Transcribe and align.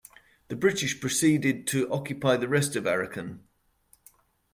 The 0.47 0.55
British 0.55 0.99
proceeded 0.99 1.67
to 1.67 1.87
occupy 1.91 2.35
the 2.35 2.47
rest 2.47 2.75
of 2.75 2.85
Arakan. 2.85 3.41